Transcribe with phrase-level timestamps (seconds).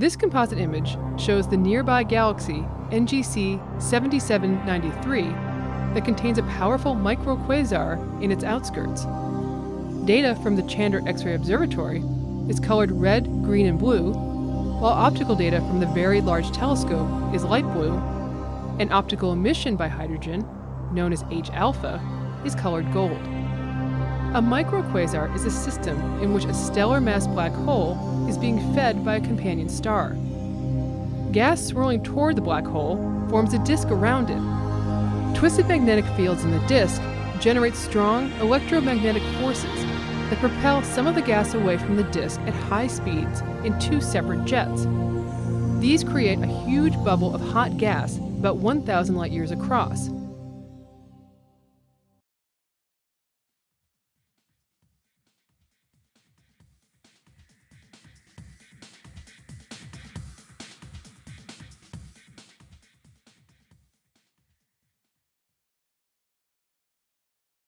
[0.00, 5.24] This composite image shows the nearby galaxy NGC 7793
[5.92, 9.04] that contains a powerful microquasar in its outskirts.
[10.06, 12.02] Data from the Chandra X-ray Observatory
[12.48, 14.14] is colored red, green, and blue,
[14.80, 17.92] while optical data from the Very Large Telescope is light blue,
[18.78, 20.48] and optical emission by hydrogen,
[20.92, 22.00] known as H alpha,
[22.46, 23.20] is colored gold.
[24.32, 27.98] A microquasar is a system in which a stellar mass black hole
[28.28, 30.16] is being fed by a companion star.
[31.32, 32.96] Gas swirling toward the black hole
[33.28, 35.36] forms a disk around it.
[35.36, 37.02] Twisted magnetic fields in the disk
[37.40, 39.84] generate strong electromagnetic forces
[40.30, 44.00] that propel some of the gas away from the disk at high speeds in two
[44.00, 44.86] separate jets.
[45.80, 50.08] These create a huge bubble of hot gas about 1,000 light years across.